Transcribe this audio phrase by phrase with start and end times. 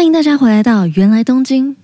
[0.00, 1.75] 欢迎大家回来到芫来东京。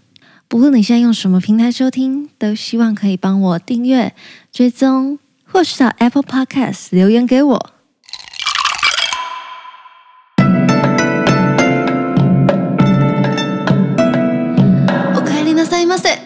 [0.48, 4.13] 不论你现在用什么平台收听，都希望可以帮我订阅、
[4.49, 7.59] 追踪，或是到 Apple Podcast 留言给我。
[15.13, 16.18] おかえりなさいませ。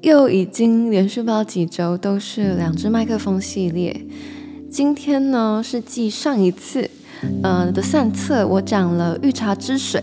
[0.00, 4.06] 又 已经连续不知道几周都是两只麦克风系列。
[4.70, 6.88] 今天呢，是继上一次，
[7.42, 10.02] 呃的散策，我讲了御茶之水，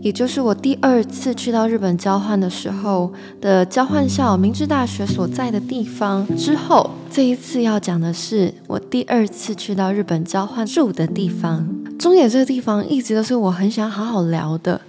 [0.00, 6.26] 也就是我第二次去到日本交换的时候的交换校明治大学所在的地方。
[6.36, 11.68] 之后这一次要讲的是我第二次去到日本交换住的地方。
[11.98, 14.80] 中野这个地方一直都是我很想好好聊的。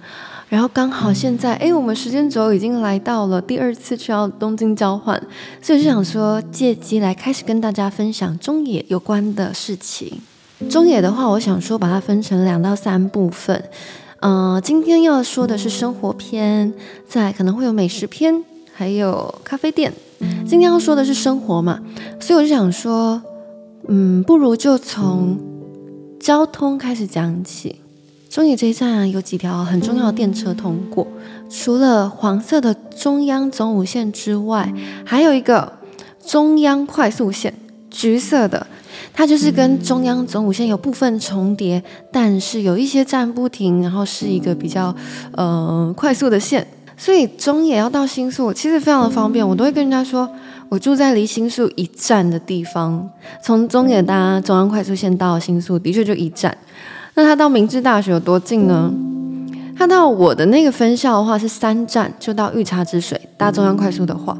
[0.48, 5.20] 然后刚好现在，哎，我们时间轴已经来到了第二次去到东京交换，
[5.60, 10.20] 所以就想说借机来开始跟大家分享中野有关的事情。
[10.68, 13.62] 中野的话，我想说把它分成两到三部分。
[14.20, 16.72] 嗯、呃，今天要说的是生活篇，
[17.06, 19.92] 再可能会有美食篇，还有咖啡店。
[20.46, 21.80] 今天要说的是生活嘛，
[22.18, 23.22] 所以我就想说，
[23.88, 25.38] 嗯，不如就从
[26.18, 27.76] 交通开始讲起。
[28.30, 31.06] 中野这一站，有几条很重要的电车通过，
[31.48, 34.72] 除了黄色的中央总武线之外，
[35.04, 35.74] 还有一个
[36.26, 37.54] 中央快速线，
[37.94, 38.66] 橘色的，
[39.12, 44.92] 它就是跟中央总武线有部分重叠，但是有一些站不停，然后是一个比较
[45.30, 50.28] 呃快速的线，所以中野要到新宿其实非常的方便，我都会跟人家说，
[50.68, 53.08] 我住在离新宿一站的地方，
[53.40, 56.58] 从中野搭中央快速线到新宿的确就一站。
[57.14, 58.92] 那他到明治大学有多近呢？
[59.78, 64.36] 他到我的那个分校的话是三站就到御茶之水，搭中央快速的话，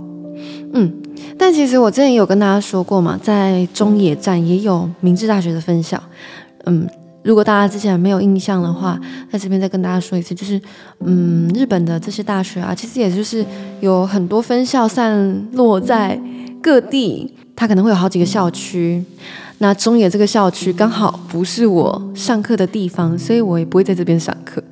[0.72, 0.92] 嗯，
[1.38, 6.02] 但其实我之前有跟大家说过嘛，在中野站也有明治大学的分校，
[6.64, 6.88] 嗯，
[7.22, 8.98] 如果大家之前没有印象的话，
[9.30, 10.60] 在这边再跟大家说一次，就是，
[11.00, 13.44] 嗯，日本的这些大学啊，其实也就是
[13.80, 16.20] 有很多分校散落在
[16.62, 19.04] 各地，它可能会有好几个校区。
[19.58, 24.62] 那中野这个校区刚好不是我上课的地方，所以我也不会在这边上课，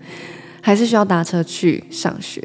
[0.61, 2.43] 还是需要搭车去上学。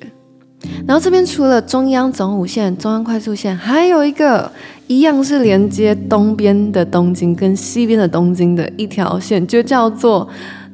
[0.87, 4.51] 然后这边除了中央总武线、中央快速线，还有一个
[4.87, 10.27] 一样是连接东边的东京跟西边的东京的一条线，就叫做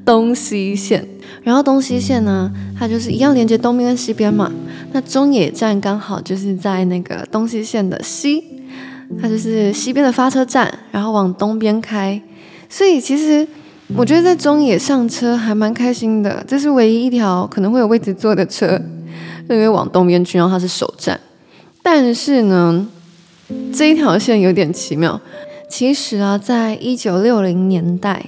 [0.06, 1.08] 东西线。
[1.44, 4.52] 然后东西线呢，它就是一样连接东边跟西边嘛。
[4.92, 8.44] 那中野站刚好就是在那个东西线的西。
[9.22, 12.20] 它就是西边的发车站，然后往东边开，
[12.68, 13.48] 所以其实
[13.96, 16.44] 我觉得在中野上车还蛮开心的。
[16.48, 18.82] 这是唯一一条可能会有位置坐的车，
[19.50, 21.20] 因为往东边去，然后它是首站。
[21.82, 22.88] 但是呢，
[23.74, 25.20] 这一条线有点奇妙。
[25.70, 28.26] 其实啊，在一九六零年代，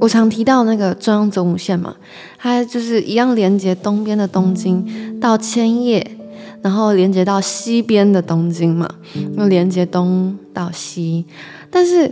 [0.00, 1.94] 我常提到那个中央总武线嘛，
[2.38, 6.14] 它就是一样连接东边的东京到千叶。
[6.60, 8.88] 然后连接到西边的东京嘛，
[9.36, 11.24] 又连接东到西，
[11.70, 12.10] 但是，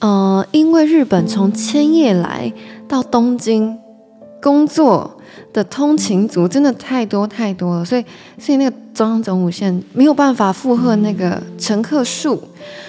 [0.00, 2.52] 呃，因为日本从千叶来
[2.86, 3.78] 到东京
[4.42, 5.18] 工作
[5.52, 8.04] 的通勤族真的太多太多了，所以，
[8.38, 12.42] 所以那个中央总武线没有办法负荷那个乘客数，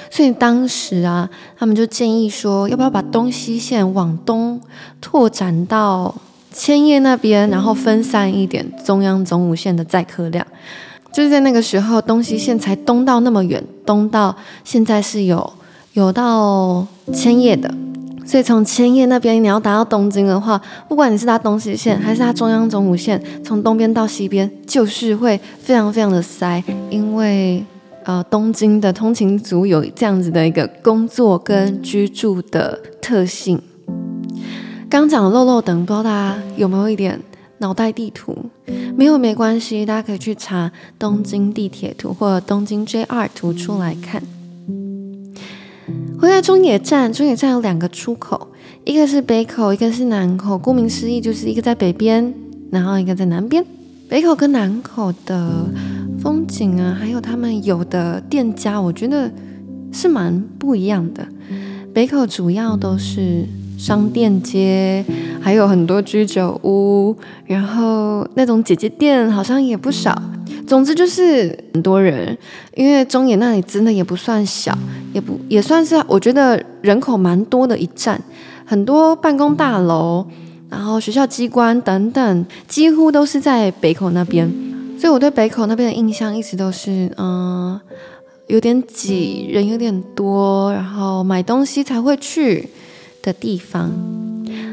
[0.09, 4.59] 所以当时啊，他们就建议说，要不要把东西线往东
[4.99, 6.13] 拓展到。
[6.53, 10.45] 千叶那边，然后分散一点中央总武线的载客量，
[11.13, 14.35] 就是在那个时候，东西线才东到那么远，东到
[14.65, 15.53] 现在是有
[15.93, 17.73] 有到千叶的，
[18.25, 27.63] 所以从千叶那边你要达到东京的话，不管你是搭东西线还是搭中央总武线，从东边到西边，就是会非常非常的塞，因为
[28.03, 33.61] 呃东京的通勤族有这样子的一个工作跟居住的特性。
[34.89, 37.19] 刚讲的漏漏等，不知道大家有没有一点
[37.57, 38.37] 脑袋地图？
[38.95, 44.21] 没有没关系，大家可以去查东京地铁图或者东京 JR 图出来看。
[46.21, 48.49] 回来中野站，中野站有两个出口，
[48.85, 50.55] 一个是北口，一个是南口。
[50.55, 52.31] 顾名思义，就是一个在北边，
[52.69, 53.65] 然后一个在南边。
[54.07, 55.65] 北口跟南口的
[56.21, 59.31] 风景啊，还有他们有的店家，我觉得
[59.91, 61.27] 是蛮不一样的。
[61.91, 63.43] 北口主要都是。
[63.79, 65.03] 商店街
[65.41, 67.17] 还有很多居酒屋，
[67.47, 70.21] 然后那种姐姐店好像也不少。
[70.71, 72.37] 总之就是很多人，
[72.75, 74.73] 因为中野那里真的也不算小，
[75.11, 78.17] 也不也算是我觉得人口蛮多的一站，
[78.65, 80.25] 很多办公大楼，
[80.69, 84.49] 然后学校机关等等，几乎都是在北口那边。
[84.97, 87.77] 所以我对北口那边的印象一直都是，嗯，
[88.47, 92.69] 有点挤，人有点多，然后买东西才会去
[93.21, 93.91] 的地方，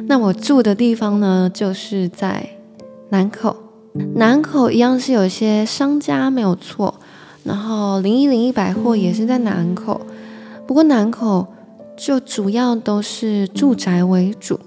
[0.06, 2.50] 那我住的地方呢，就是在
[3.08, 3.56] 南口。
[4.14, 6.94] 南口一样是有些商家没有错，
[7.44, 10.00] 然后零一零一百货也是在南口。
[10.66, 11.46] 不过南口
[11.96, 14.58] 就主要都是住宅为主，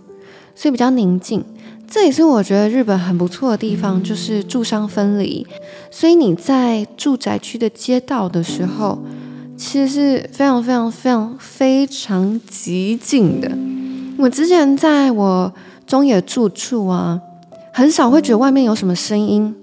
[0.56, 1.44] 所以比较宁静。
[1.88, 5.46] 这也是我觉得日本很不错的地方，就是住商分离，
[5.92, 9.04] 所以你在住宅区的街道的时候，
[9.58, 13.52] 其实是非常非常非常非常极静的。
[14.18, 15.54] 我之前在我
[15.86, 17.20] 中野住处啊，
[17.74, 19.56] 很少会觉得外面有什么声音。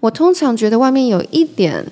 [0.00, 1.84] 我通常觉得外面有一点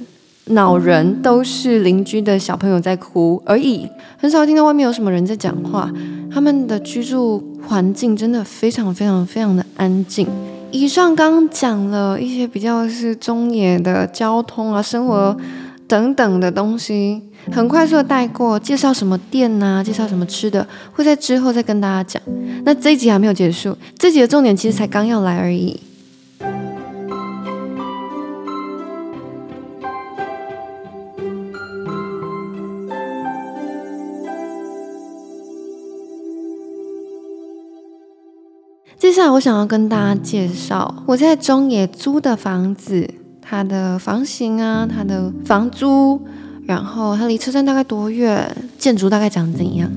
[0.46, 3.88] 恼人，都是邻居的小朋友在哭而已，
[4.18, 5.90] 很少听到外面有什么人在讲话。
[6.32, 10.26] 他们的居住环境真的非常非常非常的安静。
[10.72, 15.36] 以上刚刚讲了一些比较是中野的交通啊、生活
[15.90, 17.20] 等等的东西，
[17.50, 22.22] 很快速的带过，介绍什么店呐、介绍什么吃的，会在之后再跟大家讲。
[22.64, 25.80] 那这一集还没有结束，这集的重点其实才刚要来而已。
[38.96, 43.10] 接下来我想要跟大家介绍我在中野租的房子，
[43.50, 46.20] 它的房型啊，它的房租，
[46.66, 48.48] 然后它离车站大概多远，
[48.78, 49.90] 建筑大概长怎样，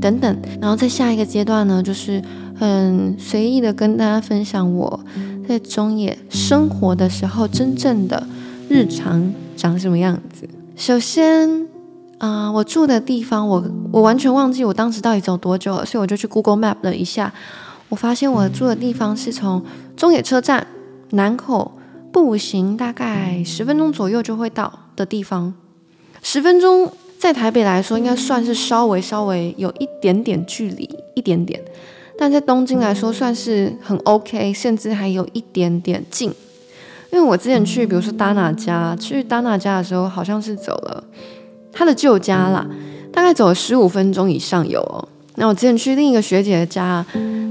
[0.00, 0.36] 等等。
[0.60, 2.22] 然后在下一个阶段呢，就是
[2.56, 5.00] 很随意的跟大家分享我
[5.48, 8.24] 在中野生活的时候真正的
[8.68, 10.48] 日常长什么样子。
[10.76, 11.66] 首先
[12.18, 17.32] 啊、我住的地方，我我完全忘记我当时到底走多久了，所以我就去 Google Map 了一下。
[17.88, 19.64] 我发现我住的地方是从
[19.96, 20.64] 中野车站
[21.10, 21.72] 南口
[22.12, 25.54] 步行大概十分钟左右就会到的地方。
[26.22, 31.60] 十分钟在台北来说应该算是稍微稍微有一点点距离，一点点，
[32.18, 36.32] 但在东京来说算是很 OK，甚至还有一点点近。
[37.12, 41.02] 因为我之前去，比如说达那家，去达那家的时候，好像是走了
[41.72, 42.64] 他的旧家啦，
[43.12, 45.08] 大概走了十五分钟以上有哦。
[45.34, 47.04] 那我之前去另一个学姐的家，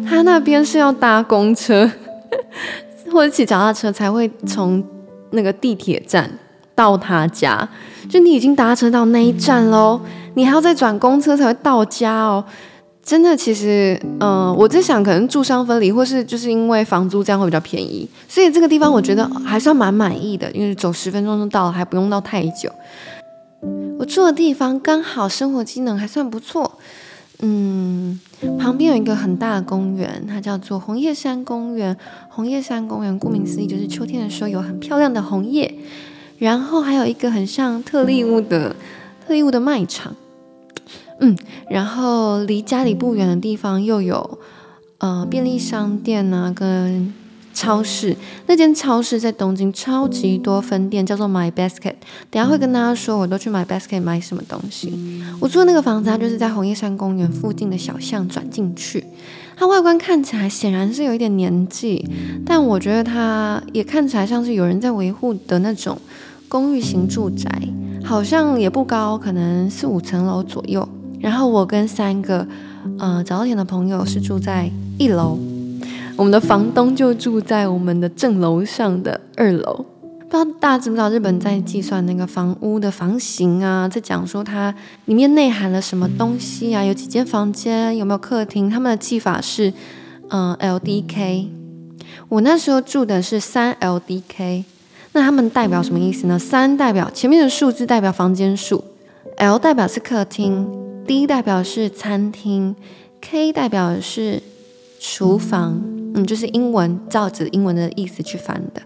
[0.07, 1.89] 她那边是要搭公车
[3.09, 4.83] 或者骑脚踏车才会从
[5.31, 6.29] 那个地铁站
[6.75, 7.67] 到他家，
[8.09, 9.99] 就你已经搭车到那一站喽，
[10.35, 12.43] 你还要再转公车才会到家哦。
[13.01, 22.71] 真的，其实，嗯、我在想，可能住商分离，或是就是因为房租这样会比较便宜，所以这个地方我觉得还算蛮满意的，因为走十分钟就到了，还不用到太久。
[23.97, 26.71] 我住的地方刚好生活机能还算不错。
[27.41, 28.19] 嗯，
[28.59, 31.95] 旁边有一个很大的公园，它叫做红叶山公园。
[32.29, 35.73] 红叶山公园顾名思义就是秋天的时候有很漂亮的红叶，
[36.37, 38.75] 然后还有一个很像特力屋的
[39.25, 40.15] 特力屋的卖场。
[41.19, 41.37] 嗯，
[41.69, 44.39] 然后离家里不远的地方又有
[44.99, 47.13] 呃便利商店啊跟。
[47.59, 48.15] 超市，
[48.47, 51.95] 那间超市在东京超级多分店，叫做 My Basket。
[52.31, 55.21] 等下会跟大家说，我都去 My Basket 买什么东西。
[55.41, 59.03] 我住的那个房子，它就是在红叶山公园附近的小巷转进去。
[59.57, 62.09] 它外观看起来显然是有一点年纪，
[62.45, 65.97] 但我觉得它也看起来像是有人在维护的那种
[66.47, 67.51] 公寓型住宅，
[68.05, 70.87] 好像也不高，可能四五层楼左右。
[71.19, 72.47] 然后我跟三个
[72.97, 75.37] 呃早稻田的朋友是住在一楼。
[76.19, 79.85] 我们的房东就住在我们的正楼上的二楼。
[80.01, 88.69] 不知道大家知不知道，日本在计算那个房屋的房型啊，在讲说它里面内含了什么东西啊，有几间房间，有没有客厅？
[88.69, 89.71] 他们的计法是，
[90.27, 91.47] 嗯、，LDK。
[92.27, 94.65] 我那时候住的是三 LDK，
[95.13, 96.37] 那他们代表什么意思呢？
[96.37, 98.83] 三代表前面的数字代表房间数
[99.37, 100.67] ，L 代表是客厅
[101.07, 102.75] ，D 代表是餐厅
[103.21, 104.43] ，K 代表是
[104.99, 105.98] 厨房。
[106.13, 108.81] 嗯，就是英文照着英文的意思去翻的。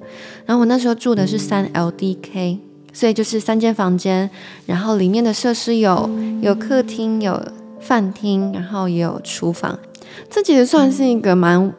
[0.45, 2.57] 然后我那时候住的是三 LDK，
[2.91, 4.29] 所以就是三间房间，
[4.65, 6.09] 然后里面的设施有
[6.41, 7.41] 有客厅、有
[7.79, 9.77] 饭厅，然后也有厨房。
[10.29, 11.73] 这其实算是一个蛮，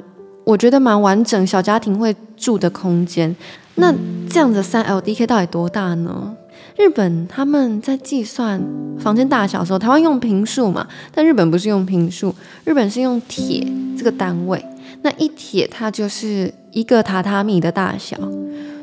[0.44, 3.34] 我觉得蛮完整小家庭会住的空间。
[3.76, 3.92] 那
[4.28, 6.34] 这样子三 LDK 到底多大呢？
[6.76, 8.60] 日本他们在计算
[8.98, 12.34] 房间大小的时候，台湾用平数嘛，但日本不是用平数，
[12.64, 13.64] 日本是用铁
[13.96, 14.64] 这个单位。
[15.04, 18.16] 那一铁它就是一个榻榻米的大小，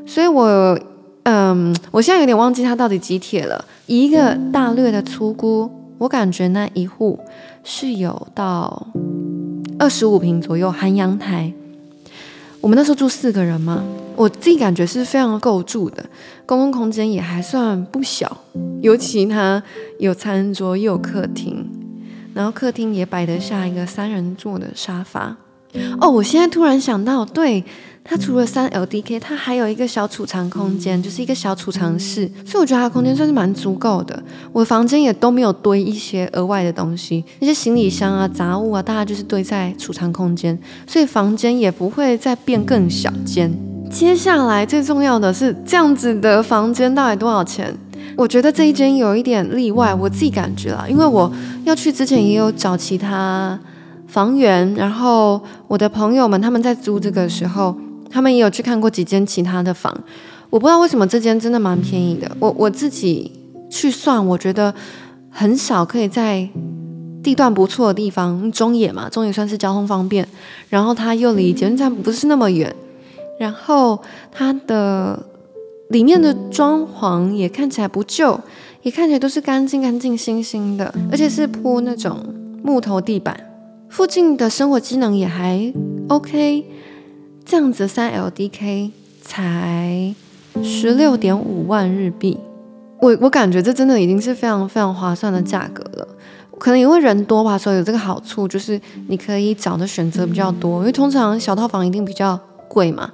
[0.05, 0.79] 所以我，
[1.23, 3.65] 嗯，我现在有点忘记它到底几铁了。
[3.87, 7.19] 一个大略的粗估，我感觉那一户
[7.63, 8.87] 是有到
[9.79, 11.51] 二十五平左右，含阳台。
[12.61, 13.83] 我们那时候住四个人嘛，
[14.15, 16.05] 我自己感觉是非常够住的，
[16.45, 18.37] 公共空间也还算不小，
[18.83, 19.61] 尤其它
[19.97, 21.67] 有餐桌又有客厅。
[22.35, 25.35] 然后客厅也摆得下一个三人座的沙发。
[25.99, 27.63] 哦，我现在突然想到，对，
[28.03, 34.21] 它除了三 LDK，它还有一个小储藏空间，就是一个小储藏室，所以我觉得它的空间算是蛮足够的。
[34.51, 43.51] 我的房间也都没有堆一些额外的东西，那些行李箱啊、杂物啊，大家就是堆在储藏空间，所以房间也不会再变更小间。
[43.89, 47.73] 接下来最重要的是，这样子的房间到底多少钱？
[48.17, 51.31] 我觉得这一间有一点例外，我自己感觉啦，因为我
[51.63, 53.57] 要去之前也有找其他。
[54.11, 57.73] 房源，然后我的朋友们他们在租这个时候，
[58.09, 59.97] 他们也有去看过几间其他的房，
[60.49, 62.29] 我不知道为什么这间真的蛮便宜的。
[62.37, 63.31] 我我自己
[63.69, 64.73] 去算，我觉得
[65.29, 66.45] 很少可以在
[67.23, 70.27] 地段不错的地方，中野嘛，中野算是交通方便，
[70.67, 72.75] 然后它又离捷运站不是那么远，
[73.39, 73.97] 然后
[74.29, 75.17] 它的
[75.87, 78.37] 里面的装潢也看起来不旧，
[78.81, 82.17] 也看起来都是干净干净新新的，而且是铺那种
[82.61, 83.47] 木头地板。
[83.91, 85.71] 附近的生活机能也还
[86.07, 86.65] OK，
[87.43, 88.89] 这样子三 LDK
[89.21, 90.15] 才
[90.63, 92.39] 十六点五万日币，
[93.01, 96.07] 我我感觉这真的已经是非常非常划算的价格了。
[96.57, 98.79] 可能因为人多吧，所以有这个好处，就是
[99.09, 100.79] 你可以找的选择比较多。
[100.79, 103.11] 因为通常小套房一定比较贵嘛，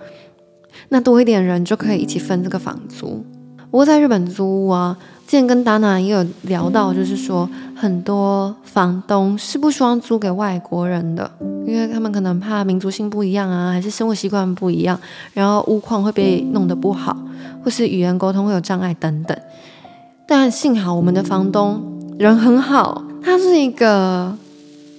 [0.89, 3.25] 那多一点人就可以一起分这个房租。
[3.72, 4.96] 不过在日本租屋啊。
[5.27, 11.29] 之前跟 Dana 也有聊到，就是说很多房东是不希望租给外国人的，
[11.67, 14.98] 因为他们可能怕民族性不一样啊，还是生活习惯不一样，
[15.34, 17.17] 然后屋况会被弄得不好，
[17.62, 19.38] 或是语言沟通会有障碍等等。
[20.25, 21.81] 但幸好我们的房东
[22.17, 24.34] 人很好，他是一个。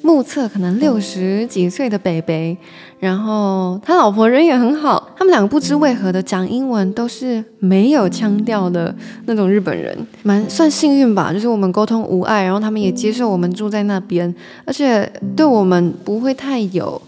[0.01, 2.57] 目测可能六十几岁的北北，
[2.99, 8.95] 然后他老婆人也很好，他们两个不知为何的讲英文都是没有腔调的
[9.27, 17.01] 那种日本人，蛮算幸运吧，就是我们沟通无碍，然后他们也接受我们住在那边，而且对我们不会太有，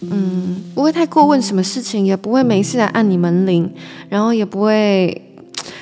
[0.00, 3.70] 嗯，不会太过问什么事情，也不会没事来按你门铃，
[4.08, 5.22] 然后也不会。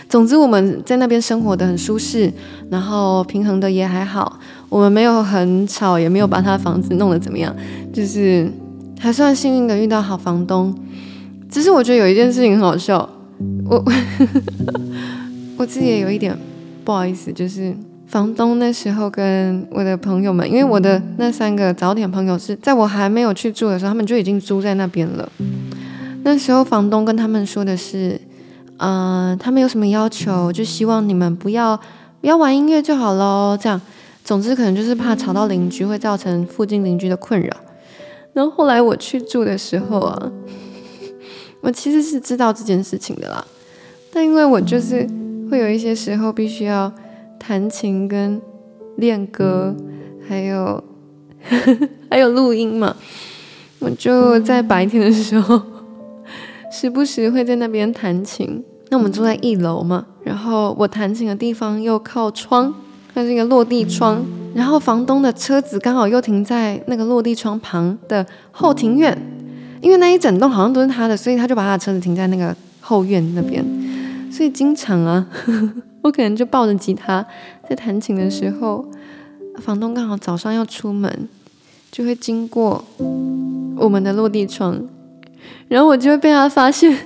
[0.08, 2.32] 总之，我们在那边生活的很舒适，
[2.70, 4.38] 然后平衡的也还好。
[4.68, 7.54] 我们没有很吵，也没有把他的房子弄得怎么样，
[7.92, 8.50] 就是
[8.98, 10.74] 还算幸运的遇到好房东。
[11.48, 13.08] 只是我觉得有一件事情很好笑，
[13.64, 13.84] 我
[15.58, 16.36] 我自己也有一点
[16.84, 17.74] 不好意思，就是
[18.06, 25.30] 房东那时候跟我的朋友们，因为我的那三个早点朋友是在我还没有去住的时候，他们就已经租在那边了。
[26.24, 28.20] 那时候房东跟他们说的是。
[28.78, 30.52] 嗯、呃，他们有什么要求？
[30.52, 31.74] 就希望你们不要
[32.20, 33.56] 不要玩音乐就好喽。
[33.58, 33.80] 这样，
[34.22, 37.56] 总之可能就是怕吵到邻居，会造成附近邻居的困扰。
[38.36, 40.30] 然后后来我去住的时候啊，
[41.62, 43.42] 我其实是知道这件事情的啦，
[44.12, 45.08] 但因为我就是
[45.50, 46.92] 会有一些时候必须要
[47.38, 48.38] 弹琴跟
[48.98, 49.74] 练歌，
[50.28, 50.84] 还有
[52.10, 52.94] 还有录音嘛，
[53.78, 55.62] 我就在白天的时候。
[56.70, 58.62] 时不时会在那边弹琴。
[58.90, 62.74] 那我们住在一楼嘛，然后我弹琴的地方又靠窗，
[63.14, 64.22] 它是一个落地窗。
[64.56, 69.16] 然后房东的车子刚好又停在那个落地窗旁的后庭院，
[69.82, 73.62] 因为那一整栋好像都是他的，所以他就把他的车子停在那个后院那边。
[74.32, 75.26] 所以经常啊，
[76.00, 77.24] 我可能就抱着吉他
[77.68, 78.82] 在弹琴的时候，
[79.58, 81.28] 房东刚好早上要出门，
[81.92, 82.82] 就会经过
[83.76, 84.82] 我们的落地窗。
[85.68, 86.96] 然后我就会被他发现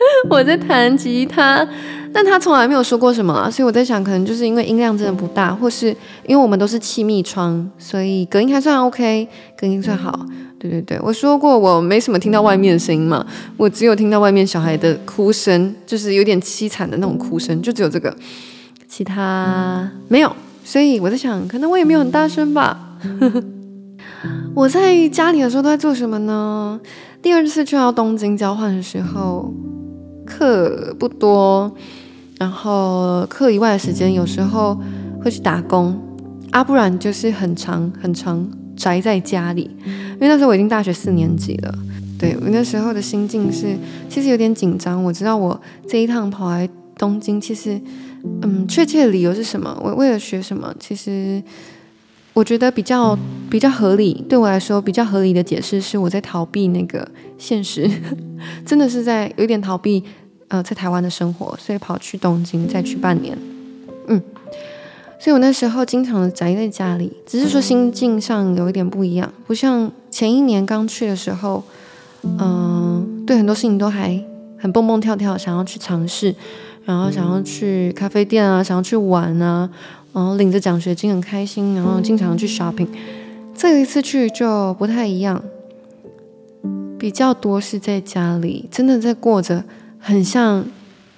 [0.30, 1.66] 我在弹吉他，
[2.12, 5.88] 但他从来没有说过什么啊，所以我在想，可能就是因为音量真的不大，或是
[6.26, 9.28] 因为我们都是气密窗，所以隔音还算 OK，
[9.58, 10.26] 隔音算好。
[10.58, 13.24] 对对对，我说过我没什么听到外面的声音嘛，
[13.56, 18.14] 我只有听到外面小孩的哭声，就是有点凄惨的那种哭声，就只有这个，
[18.86, 20.30] 其他没有。
[20.62, 22.98] 所以我在想，可能我也没有很大声吧。
[24.54, 26.78] 我在家里的时候都在做什么呢？
[27.22, 29.50] 第二次去到东京交换的时候，
[30.30, 31.74] 课不多，
[32.38, 34.78] 然后课以外的时间有时候
[35.20, 35.98] 会去打工，
[36.52, 39.68] 啊，不然就是很长很长宅在家里。
[39.84, 41.74] 因为那时候我已经大学四年级了，
[42.16, 43.76] 对，我那时候的心境是
[44.08, 45.02] 其实有点紧张。
[45.02, 47.80] 我知道我这一趟跑来东京，其实
[48.42, 49.76] 嗯，确切的理由是什么？
[49.82, 50.72] 我为了学什么？
[50.78, 51.42] 其实。
[52.32, 53.18] 我觉得比较
[53.50, 57.06] 比较合理，对我来说比较合理的解释是我在逃避那个
[57.36, 57.90] 现实，
[58.64, 60.02] 真的是在有点逃避
[60.50, 63.36] 呃在台湾的生活，所以跑去东京再去半年，
[64.06, 64.22] 嗯，
[65.18, 71.64] 所以我那时候经常宅在家里，只是说心境上有一点不一样，不像前一年刚去的时候，
[72.22, 74.22] 嗯、对很多事情都还
[74.58, 76.34] 很蹦蹦跳跳，想要去尝试，
[76.84, 79.70] 然后想要去咖啡店啊，想要去玩啊。
[80.12, 82.88] 然后领着奖学金很开心，然后经常去 shopping。
[83.54, 85.40] 这一次去就不太一样，
[86.98, 89.62] 比较多是在家里，真的在过着
[90.00, 90.66] 很像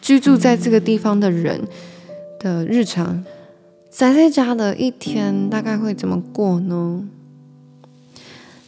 [0.01, 1.63] 居住在这个地方的人
[2.39, 3.25] 的日常。
[3.91, 7.07] 宅在家的一天大概会怎么过呢？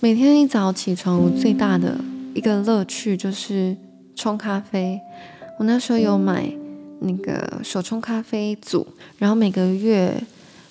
[0.00, 1.98] 每天一早起床，我最大的
[2.34, 3.74] 一个乐趣就是
[4.14, 5.00] 冲咖啡。
[5.58, 6.52] 我那时候有买
[7.00, 10.12] 那个手冲咖啡组，然后每个月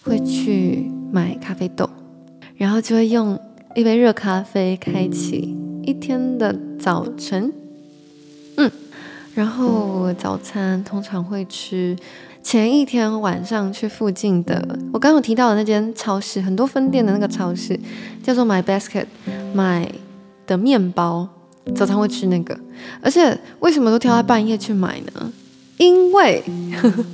[0.04, 1.90] 会去买咖啡豆，
[2.56, 3.40] 然后就会用
[3.74, 7.52] 一杯热咖啡开启一天的早晨。
[9.36, 11.96] 然后我早餐通常会吃
[12.42, 17.80] 前一天晚上去附近的我刚刚有提到的那间超市，很多分店的那个超市
[18.22, 19.06] 叫做 My Basket，
[19.54, 19.92] 买
[20.46, 21.28] 的面包。
[21.76, 22.60] 早餐会吃那个，
[23.02, 25.32] 而且为什么都挑在半夜去买呢？
[25.78, 26.44] 因为，
[26.82, 27.06] 呵呵，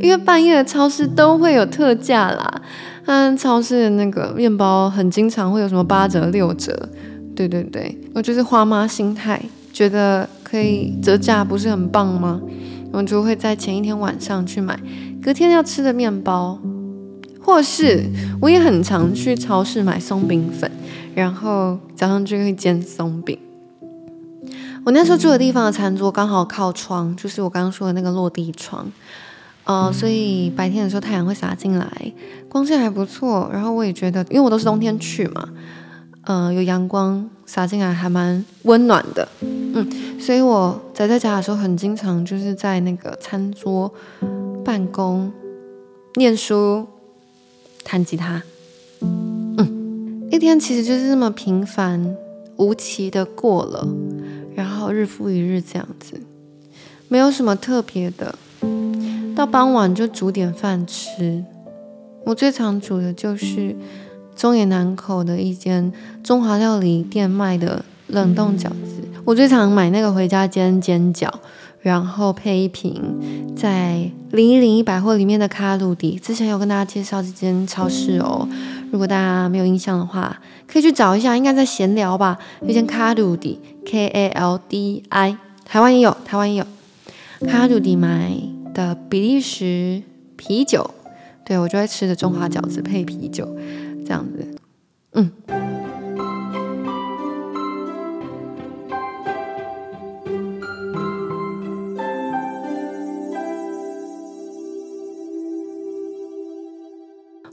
[0.00, 2.62] 因为半夜的超市都会有特价啦。
[3.06, 6.88] 嗯，超市的那个面包很经常会有什么八折、六折。
[7.36, 9.40] 对对对，我就是花妈心态，
[9.72, 12.40] 觉得可以折价，不是很棒吗？
[12.92, 14.80] 我就会在前一天晚上去买
[15.22, 16.58] 隔天要吃的面包，
[17.38, 18.06] 或是
[18.40, 20.70] 我也很常去超市买松饼粉，
[21.14, 23.38] 然后早上就会煎松饼。
[24.86, 28.90] 我那时候住的地方的餐桌刚好靠窗，就是我刚刚说的那个落地窗，
[29.64, 32.12] 呃，所以白天的时候太阳会洒进来，
[32.48, 33.50] 光线还不错。
[33.52, 35.46] 然后我也觉得，因为我都是冬天去嘛，
[36.24, 43.92] 呃，有阳光洒进来还蛮温暖的，嗯，所以我宅在家的时候很经常就是在那个餐桌
[44.64, 45.32] 办公、
[46.16, 46.86] 念书、
[47.82, 48.42] 弹吉他，
[49.00, 52.16] 嗯，一天其实就是这么平凡
[52.56, 53.88] 无奇的过了。
[54.54, 56.20] 然后日复一日这样子，
[57.06, 58.34] 没有什么特别的。
[59.36, 61.44] 到傍晚就煮点饭吃。
[62.24, 63.76] 我最常煮的就是
[64.38, 65.92] 中野南口的一间
[66.22, 69.02] 中华料理店卖的冷冻饺子。
[69.24, 71.28] 我最常买那个回家煎煎饺，
[71.80, 73.02] 然后配一瓶
[73.56, 76.16] 在零一零一百货里面的卡路迪。
[76.20, 78.48] 之前有跟大家介绍这间超市哦。
[78.92, 82.38] 如果大家没有印象的话，可以去找一下，应该在闲聊吧。
[82.62, 86.66] 有间卡路迪，K A L D I，台湾也有，台湾也有。
[87.48, 88.32] 卡路迪买
[88.72, 90.00] 的比利时
[90.36, 90.90] 啤酒，
[91.44, 93.46] 对，我就会吃的中华饺子配啤酒，
[94.08, 94.42] 这样子，
[95.12, 95.30] 嗯。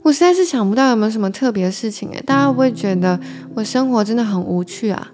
[0.02, 3.20] 我实在是想不到有没有什么特别的事情诶，大家会不会觉得
[3.54, 5.12] 我生活真的很无趣啊？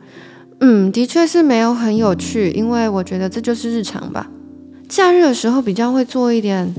[0.61, 4.31] 嗯，的确是没有很有趣，因为我觉得这就是日常吧。
[4.88, 6.72] 假日的时候比较会做一点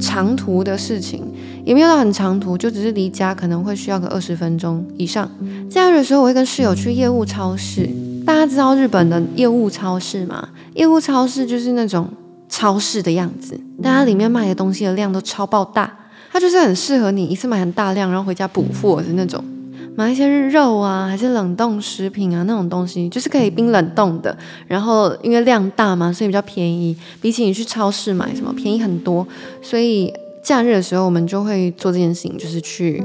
[0.00, 1.22] 长途的事情，
[1.64, 5.30] 也没有到很长途，就只是离家可能会需要个二十分钟以上。
[5.68, 7.88] 假日的时候我会跟室友去业务超市，
[8.26, 10.48] 大家知道日本的业务超市吗？
[10.74, 12.08] 业务超市就是那种
[12.48, 15.90] 超市的样子，但它里面卖的东西的量都超爆大。
[16.30, 19.42] 它就是很适合你一次买很大量，然后回家补货的那种，
[19.94, 24.36] 买一些肉啊，还是冷冻食品啊那种东西，就是可以冰冷冻的。
[24.66, 29.24] 然后因为量大嘛，所以比较便宜，比起你去超市买什么便宜很多。
[29.62, 30.12] 所以
[30.44, 33.02] 假日的时候，我们就会做这件事情，就是去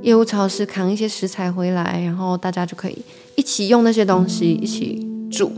[0.00, 2.96] 业务超市扛一些食材回来，然后大家就可以
[3.34, 5.52] 一起用那些东西一起煮。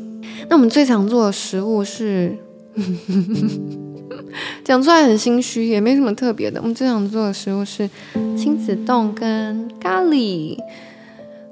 [0.48, 2.36] 那我们最常做的食物是。
[4.64, 6.60] 讲出来很心虚，也没什么特别的。
[6.60, 7.88] 我们最常做的食物是
[8.36, 10.56] 亲子冻跟咖喱，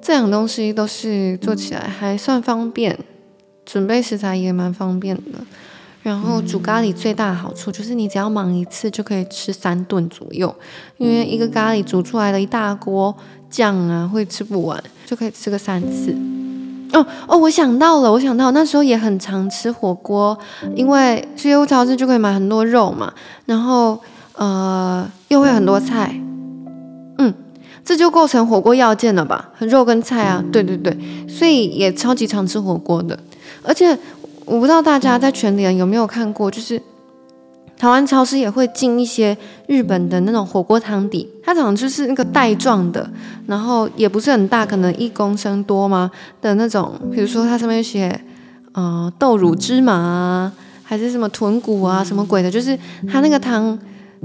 [0.01, 2.97] 这两东西都是做起来还算方便，
[3.67, 5.23] 准备食材也蛮方便的。
[6.09, 10.53] 然后煮咖喱最大的好处就是你只要忙一次就可以吃三顿左右，
[10.97, 13.14] 因为一个咖喱煮出来的一大锅
[13.51, 16.16] 酱啊会吃不完，就可以吃个三次。
[16.94, 20.37] 哦哦，我想到了，我想到那时候也很常吃火锅，
[20.75, 23.12] 因为去业务超市就可以买很多肉嘛，
[23.44, 24.01] 然后
[24.35, 26.18] 呃又会很多菜，
[27.18, 27.35] 嗯，
[27.85, 29.51] 这就构成火锅要件了吧？
[29.59, 30.97] 肉跟菜啊，对对对，
[31.29, 33.18] 所以也超级常吃火锅的，
[33.62, 33.99] 而且
[34.49, 36.81] 我不知道大家在全联有没有看过，就是。
[37.81, 43.09] 台湾超市也会进一些日本的那种火锅汤底，它好像就是那个袋状的，
[43.47, 46.11] 然后也不是很大，可能一公升多吗
[46.43, 46.99] 的那种。
[47.13, 48.21] 比如说它上面写，
[48.73, 53.79] 呃，豆乳芝麻啊，还是什么豚骨啊，什么鬼的，就是它那个汤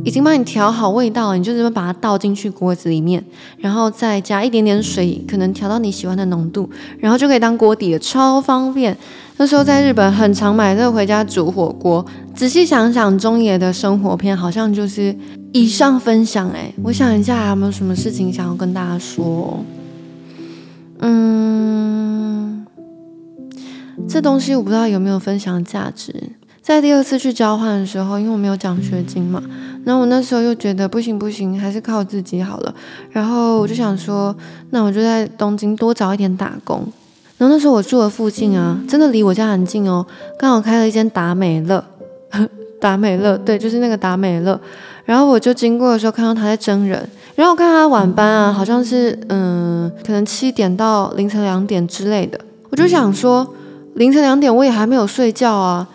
[0.04, 3.24] 已经帮你调好味道了，你就这么把它倒进去锅子里面，
[3.58, 8.98] 然后再加一点点水，可能调到你喜欢的浓度，然后就可以当锅底了，超方便。
[9.38, 12.06] 那时候在日本很常买这个回家煮火锅。
[12.36, 15.16] 仔细想想，中野的生活片好像就是
[15.52, 19.64] 以上分享，哎，我想一下还有没有什么事情想要跟大家说？
[21.00, 22.66] 嗯，
[24.08, 26.14] 这东西我不知道有没有分享价值。
[26.63, 29.43] 在第二次去交换的时候，因为我没有奖学金嘛，
[29.84, 32.73] 然后我那时候又觉得不行不行，还是靠自己好了。
[33.12, 34.34] 然后我就想说，
[34.69, 36.82] 那我就在东京多找一点打工。
[37.38, 40.06] 然后那时候我住的附近啊，真的离我家很近哦，
[40.39, 41.84] 刚好开了一间达美乐，
[42.80, 44.58] 达美乐，对，就是那个达美乐。
[45.04, 52.39] 然后我就经过的时候看到他在征人，然后我看他晚班啊，好像是嗯，可能七点到凌晨两点之类的。
[52.69, 53.45] 我就想说，
[53.95, 55.86] 凌晨两点我也还没有睡觉啊，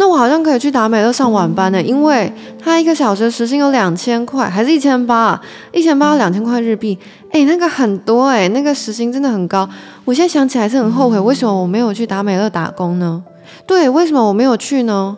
[0.00, 5.40] 那我好像可以去达美乐上晚班呢，因为他一个小时时薪有两千块，还是一千八，
[5.72, 6.96] 一千八两千块日币，
[7.32, 9.68] 诶，那个很多诶，那个时薪真的很高。
[10.04, 13.24] 我现在想起来是很后悔，为什么我没有去达美乐打工呢？
[13.66, 15.16] 对，为什么我没有去呢？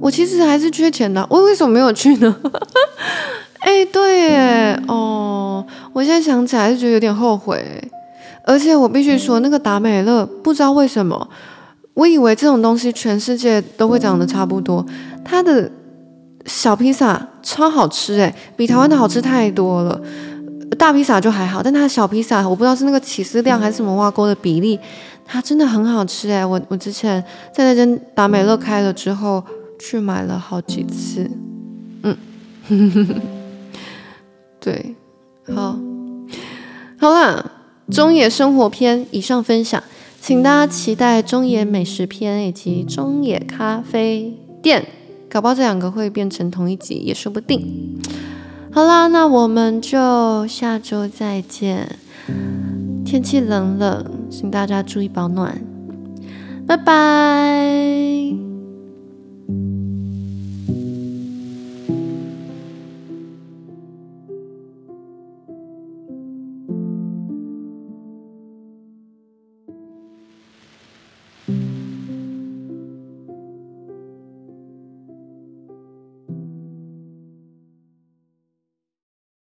[0.00, 2.34] 我其实还是缺钱的，我为什么没有去呢？
[3.60, 7.62] 哎，对耶，哦，我现在想起来还是觉得有点后悔。
[8.46, 11.28] 而且我必须说，那个达美乐不知道为什么，
[11.94, 14.84] 我以为这种东西全世界都会长得差不多。
[15.24, 15.70] 它的
[16.44, 20.00] 小披萨超好吃，哎，比台湾的好吃太多了。
[20.78, 24.78] 大披萨就还好，但它的小披萨，我不知道是那个起司量还是什么挖沟的比例，
[25.24, 29.42] 它真的很好吃，哎，我我之前在那间达美乐开了之后。
[29.76, 31.28] 去买了好几次，
[32.04, 32.16] 嗯，
[34.60, 34.94] 对，
[35.52, 35.76] 好，
[36.96, 37.44] 好啦，
[37.90, 39.82] 中野生活篇以上分享，
[40.26, 44.32] 请大家期待中野美食篇以及中野咖啡
[44.62, 44.86] 店，
[45.28, 48.00] 搞不好这两个会变成同一集也说不定。
[48.72, 51.98] 好啦，那我们就下周再见。
[53.04, 55.60] 天气冷冷，请大家注意保暖，
[56.66, 58.43] 拜拜。